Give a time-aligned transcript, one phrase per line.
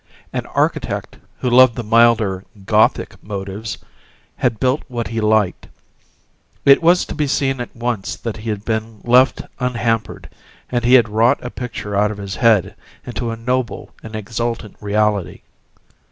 [0.33, 3.77] An architect who loved the milder "Gothic motives"
[4.37, 5.67] had built what he liked:
[6.65, 10.27] it was to be seen at once that he had been left unhampered,
[10.71, 12.75] and he had wrought a picture out of his head
[13.05, 15.41] into a noble and exultant reality.